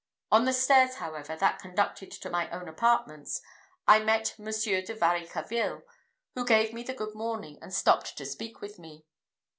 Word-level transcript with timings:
On 0.31 0.45
the 0.45 0.51
stairs, 0.53 0.95
however, 0.95 1.35
that 1.35 1.59
conducted 1.61 2.09
to 2.09 2.29
my 2.31 2.49
own 2.49 2.67
apartments, 2.67 3.39
I 3.87 3.99
met 3.99 4.33
Monsieur 4.39 4.81
de 4.81 4.95
Varicarville, 4.95 5.83
who 6.33 6.43
gave 6.43 6.73
me 6.73 6.81
the 6.81 6.95
good 6.95 7.13
morning, 7.13 7.59
and 7.61 7.71
stopped 7.71 8.17
to 8.17 8.25
speak 8.25 8.61
with 8.61 8.79
me. 8.79 9.05